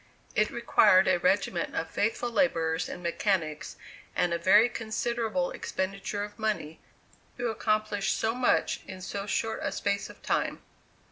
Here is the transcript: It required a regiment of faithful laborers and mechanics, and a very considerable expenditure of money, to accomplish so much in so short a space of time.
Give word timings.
It 0.33 0.49
required 0.49 1.07
a 1.07 1.19
regiment 1.19 1.75
of 1.75 1.87
faithful 1.91 2.31
laborers 2.31 2.89
and 2.89 3.03
mechanics, 3.03 3.75
and 4.15 4.33
a 4.33 4.39
very 4.39 4.67
considerable 4.67 5.51
expenditure 5.51 6.23
of 6.23 6.39
money, 6.39 6.79
to 7.37 7.49
accomplish 7.51 8.11
so 8.13 8.33
much 8.33 8.79
in 8.87 8.99
so 9.01 9.27
short 9.27 9.59
a 9.61 9.71
space 9.71 10.09
of 10.09 10.23
time. 10.23 10.63